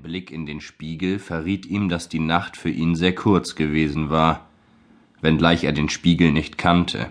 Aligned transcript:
Ein 0.00 0.04
Blick 0.04 0.30
in 0.30 0.46
den 0.46 0.62
Spiegel 0.62 1.18
verriet 1.18 1.66
ihm, 1.66 1.90
dass 1.90 2.08
die 2.08 2.20
Nacht 2.20 2.56
für 2.56 2.70
ihn 2.70 2.94
sehr 2.94 3.14
kurz 3.14 3.54
gewesen 3.54 4.08
war, 4.08 4.46
wenngleich 5.20 5.64
er 5.64 5.72
den 5.72 5.90
Spiegel 5.90 6.32
nicht 6.32 6.56
kannte. 6.56 7.10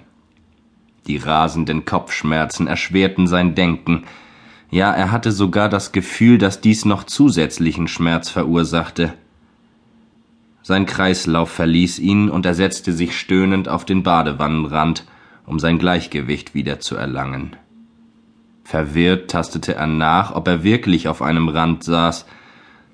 Die 1.06 1.18
rasenden 1.18 1.86
Kopfschmerzen 1.86 2.66
erschwerten 2.66 3.28
sein 3.28 3.54
Denken, 3.54 4.06
ja 4.72 4.92
er 4.92 5.12
hatte 5.12 5.32
sogar 5.32 5.70
das 5.70 5.92
Gefühl, 5.92 6.40
dass 6.40 6.62
dies 6.62 6.84
noch 6.84 7.04
zusätzlichen 7.04 7.88
Schmerz 7.88 8.32
verursachte. 8.32 9.14
Sein 10.64 10.88
Kreislauf 10.88 11.52
verließ 11.52 12.00
ihn 12.00 12.28
und 12.28 12.48
er 12.48 12.56
setzte 12.56 12.92
sich 12.92 13.16
stöhnend 13.20 13.70
auf 13.70 13.86
den 13.86 14.02
Badewannenrand, 14.02 15.06
um 15.46 15.60
sein 15.60 15.78
Gleichgewicht 15.78 16.56
wieder 16.56 16.80
zu 16.80 16.96
erlangen. 16.96 17.56
Verwirrt 18.64 19.30
tastete 19.30 19.76
er 19.76 19.86
nach, 19.86 20.34
ob 20.34 20.48
er 20.48 20.64
wirklich 20.64 21.08
auf 21.08 21.22
einem 21.22 21.50
Rand 21.50 21.84
saß, 21.84 22.26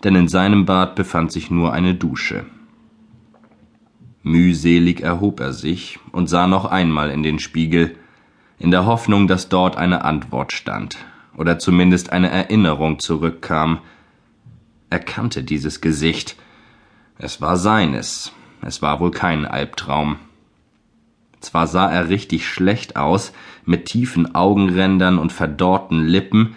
denn 0.05 0.13
in 0.15 0.27
seinem 0.27 0.65
Bad 0.65 0.93
befand 0.93 1.31
sich 1.31 1.49
nur 1.49 1.73
eine 1.73 1.95
Dusche. 1.95 2.45
Mühselig 4.21 5.02
erhob 5.02 5.39
er 5.39 5.52
sich 5.52 5.97
und 6.11 6.27
sah 6.27 6.45
noch 6.45 6.66
einmal 6.66 7.09
in 7.09 7.23
den 7.23 7.39
Spiegel, 7.39 7.97
in 8.59 8.70
der 8.70 8.85
Hoffnung, 8.85 9.27
dass 9.27 9.49
dort 9.49 9.77
eine 9.77 10.05
Antwort 10.05 10.53
stand 10.53 10.99
oder 11.35 11.57
zumindest 11.57 12.11
eine 12.11 12.30
Erinnerung 12.30 12.99
zurückkam. 12.99 13.80
Er 14.91 14.99
kannte 14.99 15.44
dieses 15.44 15.81
Gesicht. 15.81 16.35
Es 17.17 17.41
war 17.41 17.58
seines. 17.58 18.31
Es 18.61 18.83
war 18.83 18.99
wohl 18.99 19.09
kein 19.09 19.44
Albtraum. 19.47 20.17
Zwar 21.39 21.66
sah 21.66 21.89
er 21.89 22.09
richtig 22.09 22.47
schlecht 22.47 22.95
aus, 22.95 23.33
mit 23.66 23.85
tiefen 23.88 24.35
Augenrändern 24.35 25.17
und 25.17 25.31
verdorrten 25.31 26.05
Lippen, 26.05 26.55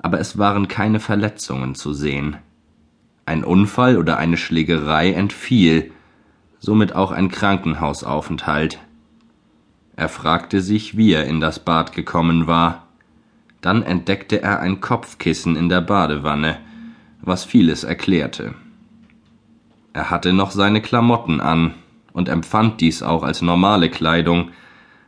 aber 0.00 0.20
es 0.20 0.36
waren 0.36 0.68
keine 0.68 1.00
Verletzungen 1.00 1.74
zu 1.74 1.94
sehen. 1.94 2.36
Ein 3.30 3.44
Unfall 3.44 3.96
oder 3.96 4.16
eine 4.16 4.36
Schlägerei 4.36 5.12
entfiel, 5.12 5.92
somit 6.58 6.96
auch 6.96 7.12
ein 7.12 7.30
Krankenhausaufenthalt. 7.30 8.80
Er 9.94 10.08
fragte 10.08 10.60
sich, 10.60 10.96
wie 10.96 11.12
er 11.12 11.26
in 11.26 11.38
das 11.38 11.60
Bad 11.60 11.92
gekommen 11.92 12.48
war. 12.48 12.88
Dann 13.60 13.84
entdeckte 13.84 14.42
er 14.42 14.58
ein 14.58 14.80
Kopfkissen 14.80 15.54
in 15.54 15.68
der 15.68 15.80
Badewanne, 15.80 16.58
was 17.20 17.44
vieles 17.44 17.84
erklärte. 17.84 18.56
Er 19.92 20.10
hatte 20.10 20.32
noch 20.32 20.50
seine 20.50 20.82
Klamotten 20.82 21.40
an 21.40 21.74
und 22.12 22.28
empfand 22.28 22.80
dies 22.80 23.00
auch 23.00 23.22
als 23.22 23.42
normale 23.42 23.90
Kleidung, 23.90 24.50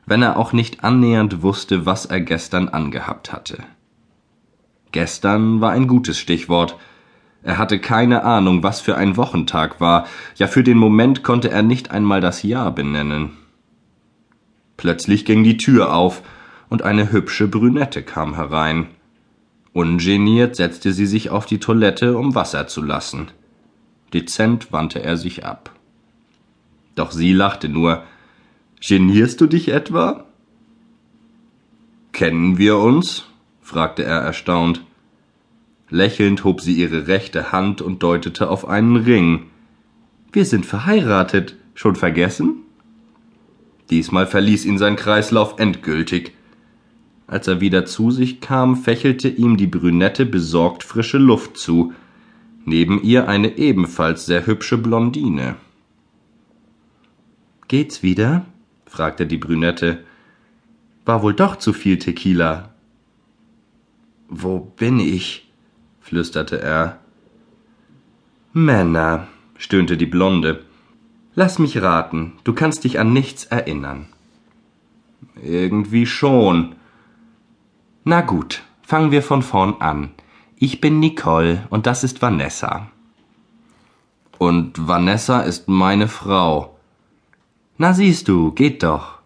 wenn 0.07 0.23
er 0.23 0.37
auch 0.37 0.53
nicht 0.53 0.85
annähernd 0.85 1.43
wusste, 1.43 1.87
was 1.87 2.07
er 2.07 2.21
gestern 2.21 2.69
angehabt 2.69 3.33
hatte. 3.33 3.65
Gestern 4.93 5.61
war 5.61 5.73
ein 5.73 5.89
gutes 5.89 6.21
Stichwort, 6.21 6.79
er 7.43 7.59
hatte 7.59 7.79
keine 7.79 8.25
Ahnung, 8.25 8.63
was 8.63 8.81
für 8.81 8.97
ein 8.97 9.17
Wochentag 9.17 9.81
war, 9.81 10.07
ja 10.37 10.47
für 10.47 10.63
den 10.63 10.79
Moment 10.79 11.23
konnte 11.23 11.51
er 11.51 11.63
nicht 11.63 11.91
einmal 11.91 12.21
das 12.21 12.43
Jahr 12.43 12.73
benennen. 12.73 13.31
Plötzlich 14.77 15.25
ging 15.25 15.43
die 15.45 15.57
Tür 15.57 15.95
auf, 15.95 16.23
und 16.69 16.83
eine 16.83 17.13
hübsche 17.13 17.49
Brünette 17.49 18.03
kam 18.03 18.35
herein. 18.35 18.87
Ungeniert 19.75 20.57
setzte 20.57 20.93
sie 20.93 21.07
sich 21.07 21.29
auf 21.29 21.45
die 21.45 21.59
Toilette, 21.59 22.17
um 22.17 22.35
Wasser 22.35 22.67
zu 22.67 22.81
lassen. 22.81 23.31
Dezent 24.15 24.73
wandte 24.73 25.03
er 25.03 25.17
sich 25.17 25.45
ab. 25.45 25.71
Doch 26.95 27.11
sie 27.11 27.33
lachte 27.33 27.69
nur. 27.69 28.03
Genierst 28.81 29.41
du 29.41 29.47
dich 29.47 29.69
etwa? 29.69 30.25
Kennen 32.13 32.59
wir 32.59 32.79
uns? 32.79 33.27
fragte 33.61 34.05
er 34.05 34.21
erstaunt. 34.21 34.83
Lächelnd 35.93 36.43
hob 36.43 36.63
sie 36.63 36.73
ihre 36.73 37.07
rechte 37.07 37.53
Hand 37.53 37.83
und 37.83 38.03
deutete 38.03 38.49
auf 38.49 38.67
einen 38.67 38.97
Ring. 38.97 39.51
Wir 40.33 40.47
sind 40.47 40.65
verheiratet. 40.65 41.57
Schon 41.75 41.97
vergessen? 41.97 42.63
Diesmal 43.91 44.27
verließ 44.27 44.65
ihn 44.65 44.79
sein 44.79 44.97
Kreislauf 44.97 45.59
endgültig. 45.59 46.33
Als 47.27 47.47
er 47.47 47.61
wieder 47.61 47.85
zu 47.85 48.11
sich 48.11 48.41
kam, 48.41 48.77
fächelte 48.77 49.29
ihm 49.29 49.59
die 49.59 49.67
Brünette 49.67 50.25
besorgt 50.25 50.83
frische 50.83 51.19
Luft 51.19 51.59
zu, 51.59 51.93
neben 52.65 53.03
ihr 53.03 53.29
eine 53.29 53.59
ebenfalls 53.59 54.25
sehr 54.25 54.47
hübsche 54.47 54.79
Blondine. 54.79 55.57
Geht's 57.69 58.03
wieder? 58.03 58.47
fragte 58.87 59.27
die 59.27 59.39
Brünette. 59.39 60.05
War 61.05 61.23
wohl 61.23 61.35
doch 61.35 61.57
zu 61.57 61.75
viel 61.75 61.99
Tequila. 61.99 62.75
Wo 64.29 64.61
bin 64.61 65.01
ich? 65.01 65.52
Flüsterte 66.03 66.61
er. 66.61 66.99
Männer, 68.53 69.29
stöhnte 69.57 69.97
die 69.97 70.07
Blonde. 70.07 70.65
Lass 71.35 71.59
mich 71.59 71.81
raten, 71.81 72.35
du 72.45 72.53
kannst 72.53 72.85
dich 72.85 72.99
an 72.99 73.13
nichts 73.13 73.45
erinnern. 73.45 74.07
Irgendwie 75.43 76.05
schon. 76.05 76.75
Na 78.05 78.21
gut, 78.21 78.63
fangen 78.83 79.11
wir 79.11 79.23
von 79.23 79.43
vorn 79.43 79.81
an. 79.81 80.11
Ich 80.57 80.81
bin 80.81 81.01
Nicole 81.01 81.67
und 81.71 81.87
das 81.87 82.05
ist 82.05 82.21
Vanessa. 82.21 82.89
Und 84.39 84.87
Vanessa 84.87 85.41
ist 85.41 85.69
meine 85.69 86.09
Frau. 86.09 86.77
Na 87.79 87.95
siehst 87.95 88.29
du, 88.29 88.53
geht 88.53 88.83
doch. 88.83 89.19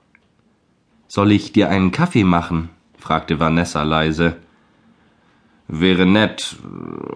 Soll 1.09 1.33
ich 1.33 1.53
dir 1.53 1.69
einen 1.69 1.91
Kaffee 1.91 2.25
machen? 2.25 2.69
fragte 2.99 3.41
Vanessa 3.41 3.83
leise. 3.83 4.37
Wäre 5.69 6.06
nett, 6.06 6.56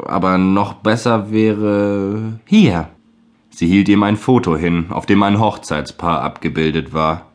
aber 0.06 0.38
noch 0.38 0.74
besser 0.74 1.30
wäre. 1.30 2.40
Hier. 2.46 2.88
Sie 3.50 3.66
hielt 3.66 3.88
ihm 3.88 4.02
ein 4.02 4.16
Foto 4.16 4.56
hin, 4.56 4.86
auf 4.90 5.06
dem 5.06 5.22
ein 5.22 5.38
Hochzeitspaar 5.38 6.22
abgebildet 6.22 6.92
war. 6.92 7.26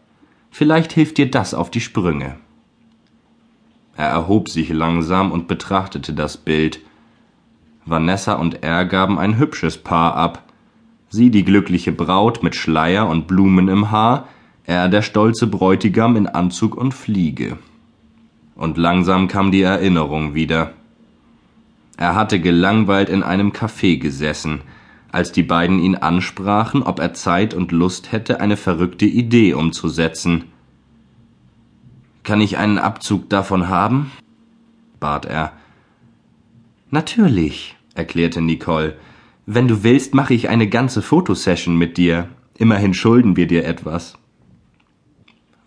Vielleicht 0.50 0.94
hilft 0.94 1.18
dir 1.18 1.30
das 1.30 1.54
auf 1.54 1.70
die 1.70 1.82
Sprünge. 1.82 2.36
Er 3.98 4.08
erhob 4.08 4.50
sich 4.50 4.70
langsam 4.70 5.32
und 5.32 5.48
betrachtete 5.48 6.14
das 6.14 6.38
Bild. 6.38 6.80
Vanessa 7.86 8.34
und 8.34 8.64
er 8.64 8.86
gaben 8.86 9.20
ein 9.20 9.38
hübsches 9.38 9.78
Paar 9.78 10.16
ab. 10.16 10.44
Sie 11.10 11.30
die 11.30 11.46
glückliche 11.46 11.92
Braut 11.92 12.44
mit 12.44 12.56
Schleier 12.56 13.08
und 13.08 13.28
Blumen 13.28 13.68
im 13.68 13.92
Haar, 13.92 14.28
er 14.66 14.90
der 14.90 15.02
stolze 15.02 15.48
Bräutigam 15.48 16.16
in 16.16 16.28
Anzug 16.28 16.76
und 16.76 16.94
Fliege. 16.94 17.58
Und 18.56 18.78
langsam 18.78 19.28
kam 19.28 19.52
die 19.52 19.62
Erinnerung 19.62 20.34
wieder. 20.34 20.72
Er 21.98 22.16
hatte 22.16 22.40
gelangweilt 22.40 23.10
in 23.10 23.24
einem 23.24 23.52
Café 23.52 23.98
gesessen, 23.98 24.62
als 25.12 25.32
die 25.32 25.44
beiden 25.44 25.80
ihn 25.80 25.96
ansprachen, 25.96 26.84
ob 26.84 27.00
er 27.00 27.14
Zeit 27.14 27.54
und 27.54 27.72
Lust 27.72 28.12
hätte, 28.12 28.42
eine 28.42 28.58
verrückte 28.58 29.06
Idee 29.06 29.54
umzusetzen. 29.54 30.46
Kann 32.24 32.42
ich 32.42 32.58
einen 32.58 32.80
Abzug 32.80 33.30
davon 33.30 33.70
haben? 33.70 34.12
bat 35.00 35.26
er. 35.26 35.54
Natürlich, 36.90 37.76
erklärte 37.94 38.42
Nicole. 38.42 38.98
Wenn 39.46 39.68
du 39.68 39.84
willst, 39.84 40.16
mache 40.16 40.34
ich 40.34 40.50
eine 40.50 40.68
ganze 40.68 41.02
Fotosession 41.02 41.78
mit 41.78 41.98
dir. 41.98 42.30
Immerhin 42.58 42.94
schulden 42.94 43.38
wir 43.38 43.48
dir 43.48 43.66
etwas. 43.66 44.18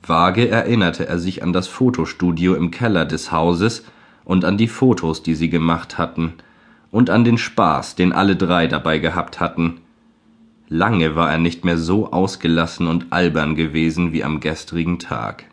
Vage 0.03 0.49
erinnerte 0.49 1.07
er 1.07 1.19
sich 1.19 1.43
an 1.43 1.53
das 1.53 1.69
Fotostudio 1.69 2.55
im 2.55 2.71
Keller 2.71 3.05
des 3.05 3.31
Hauses, 3.31 3.85
und 4.29 4.45
an 4.45 4.59
die 4.59 4.69
Fotos, 4.69 5.23
die 5.23 5.35
sie 5.35 5.49
gemacht 5.49 5.97
hatten, 5.97 6.35
und 6.91 7.09
an 7.09 7.25
den 7.25 7.39
Spaß, 7.39 7.97
den 7.97 8.13
alle 8.13 8.37
drei 8.37 8.67
dabei 8.67 8.99
gehabt 8.99 9.41
hatten. 9.41 9.81
Lange 10.69 11.17
war 11.17 11.33
er 11.33 11.39
nicht 11.39 11.65
mehr 11.65 11.79
so 11.79 12.13
ausgelassen 12.13 12.89
und 12.89 13.07
albern 13.11 13.55
gewesen 13.55 14.13
wie 14.13 14.23
am 14.23 14.41
gestrigen 14.41 14.99
Tag. 14.99 15.47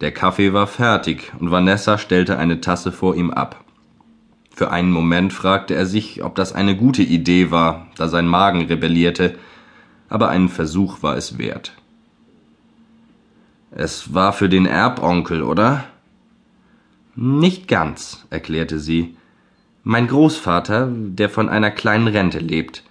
Der 0.00 0.10
Kaffee 0.10 0.52
war 0.52 0.66
fertig 0.66 1.32
und 1.38 1.52
Vanessa 1.52 1.98
stellte 1.98 2.36
eine 2.36 2.60
Tasse 2.60 2.90
vor 2.90 3.14
ihm 3.14 3.30
ab. 3.30 3.64
Für 4.50 4.72
einen 4.72 4.90
Moment 4.90 5.32
fragte 5.32 5.76
er 5.76 5.86
sich, 5.86 6.24
ob 6.24 6.34
das 6.34 6.52
eine 6.52 6.76
gute 6.76 7.04
Idee 7.04 7.52
war, 7.52 7.86
da 7.96 8.08
sein 8.08 8.26
Magen 8.26 8.62
rebellierte, 8.62 9.36
aber 10.08 10.30
einen 10.30 10.48
Versuch 10.48 11.04
war 11.04 11.16
es 11.16 11.38
wert. 11.38 11.74
Es 13.70 14.14
war 14.14 14.32
für 14.32 14.48
den 14.48 14.66
Erbonkel, 14.66 15.44
oder? 15.44 15.84
Nicht 17.16 17.68
ganz, 17.68 18.26
erklärte 18.30 18.78
sie. 18.78 19.16
Mein 19.84 20.08
Großvater, 20.08 20.90
der 20.90 21.28
von 21.28 21.48
einer 21.48 21.70
kleinen 21.70 22.08
Rente 22.08 22.38
lebt. 22.38 22.82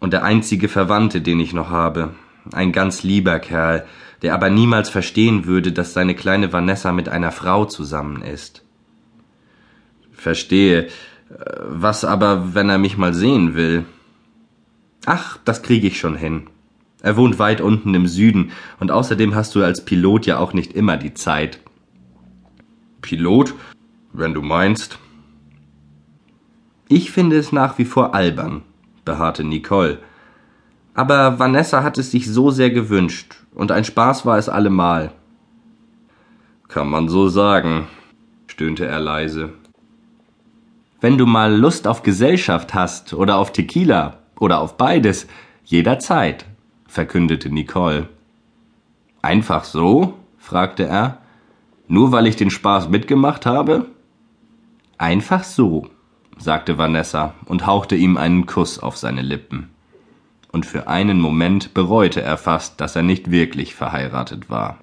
Und 0.00 0.12
der 0.12 0.24
einzige 0.24 0.68
Verwandte, 0.68 1.20
den 1.20 1.40
ich 1.40 1.52
noch 1.52 1.70
habe. 1.70 2.14
Ein 2.52 2.72
ganz 2.72 3.02
lieber 3.02 3.38
Kerl, 3.38 3.84
der 4.22 4.32
aber 4.32 4.48
niemals 4.48 4.88
verstehen 4.88 5.44
würde, 5.44 5.72
dass 5.72 5.92
seine 5.92 6.14
kleine 6.14 6.52
Vanessa 6.52 6.92
mit 6.92 7.08
einer 7.08 7.32
Frau 7.32 7.64
zusammen 7.64 8.22
ist. 8.22 8.64
Verstehe. 10.12 10.88
Was 11.60 12.04
aber, 12.04 12.54
wenn 12.54 12.70
er 12.70 12.78
mich 12.78 12.96
mal 12.96 13.12
sehen 13.12 13.54
will? 13.54 13.84
Ach, 15.04 15.38
das 15.44 15.62
kriege 15.62 15.86
ich 15.86 15.98
schon 15.98 16.16
hin. 16.16 16.46
Er 17.02 17.16
wohnt 17.16 17.38
weit 17.38 17.60
unten 17.60 17.94
im 17.94 18.06
Süden, 18.06 18.52
und 18.80 18.90
außerdem 18.90 19.34
hast 19.34 19.54
du 19.54 19.62
als 19.62 19.84
Pilot 19.84 20.26
ja 20.26 20.38
auch 20.38 20.52
nicht 20.52 20.72
immer 20.72 20.96
die 20.96 21.14
Zeit. 21.14 21.60
Pilot, 23.00 23.54
wenn 24.12 24.34
du 24.34 24.42
meinst. 24.42 24.98
Ich 26.88 27.10
finde 27.10 27.36
es 27.36 27.52
nach 27.52 27.78
wie 27.78 27.84
vor 27.84 28.14
albern, 28.14 28.62
beharrte 29.04 29.44
Nicole. 29.44 29.98
Aber 30.94 31.38
Vanessa 31.38 31.82
hat 31.82 31.98
es 31.98 32.10
sich 32.10 32.30
so 32.30 32.50
sehr 32.50 32.70
gewünscht, 32.70 33.44
und 33.54 33.70
ein 33.70 33.84
Spaß 33.84 34.26
war 34.26 34.38
es 34.38 34.48
allemal. 34.48 35.12
Kann 36.68 36.88
man 36.88 37.08
so 37.08 37.28
sagen, 37.28 37.86
stöhnte 38.46 38.86
er 38.86 39.00
leise. 39.00 39.52
Wenn 41.00 41.16
du 41.16 41.26
mal 41.26 41.54
Lust 41.54 41.86
auf 41.86 42.02
Gesellschaft 42.02 42.74
hast 42.74 43.14
oder 43.14 43.36
auf 43.36 43.52
Tequila 43.52 44.18
oder 44.40 44.58
auf 44.58 44.76
beides, 44.76 45.28
jederzeit, 45.64 46.44
verkündete 46.88 47.50
Nicole. 47.50 48.08
Einfach 49.22 49.64
so? 49.64 50.14
fragte 50.38 50.84
er. 50.84 51.18
Nur 51.88 52.12
weil 52.12 52.26
ich 52.26 52.36
den 52.36 52.50
Spaß 52.50 52.90
mitgemacht 52.90 53.46
habe? 53.46 53.86
Einfach 54.98 55.42
so, 55.42 55.86
sagte 56.36 56.76
Vanessa 56.76 57.34
und 57.46 57.66
hauchte 57.66 57.96
ihm 57.96 58.16
einen 58.16 58.46
Kuss 58.46 58.78
auf 58.78 58.96
seine 58.96 59.22
Lippen. 59.22 59.70
Und 60.52 60.66
für 60.66 60.88
einen 60.88 61.20
Moment 61.20 61.74
bereute 61.74 62.20
er 62.22 62.36
fast, 62.36 62.80
dass 62.80 62.96
er 62.96 63.02
nicht 63.02 63.30
wirklich 63.30 63.74
verheiratet 63.74 64.50
war. 64.50 64.78